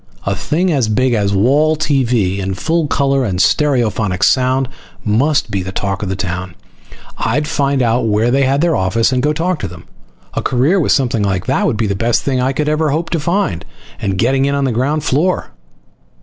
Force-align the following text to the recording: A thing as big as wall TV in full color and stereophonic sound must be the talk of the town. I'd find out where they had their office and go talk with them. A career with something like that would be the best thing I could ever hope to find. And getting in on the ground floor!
A 0.25 0.35
thing 0.35 0.71
as 0.71 0.87
big 0.89 1.13
as 1.13 1.31
wall 1.31 1.77
TV 1.77 2.39
in 2.39 2.55
full 2.55 2.87
color 2.87 3.23
and 3.23 3.37
stereophonic 3.37 4.23
sound 4.23 4.67
must 5.05 5.51
be 5.51 5.61
the 5.61 5.71
talk 5.71 6.01
of 6.01 6.09
the 6.09 6.15
town. 6.15 6.55
I'd 7.19 7.47
find 7.47 7.83
out 7.83 8.07
where 8.07 8.31
they 8.31 8.41
had 8.45 8.61
their 8.61 8.75
office 8.75 9.11
and 9.11 9.21
go 9.21 9.31
talk 9.31 9.61
with 9.61 9.69
them. 9.69 9.83
A 10.33 10.41
career 10.41 10.79
with 10.79 10.91
something 10.91 11.21
like 11.21 11.45
that 11.45 11.67
would 11.67 11.77
be 11.77 11.85
the 11.85 11.93
best 11.93 12.23
thing 12.23 12.41
I 12.41 12.51
could 12.51 12.67
ever 12.67 12.89
hope 12.89 13.11
to 13.11 13.19
find. 13.19 13.63
And 14.01 14.17
getting 14.17 14.45
in 14.45 14.55
on 14.55 14.63
the 14.63 14.71
ground 14.71 15.03
floor! 15.03 15.51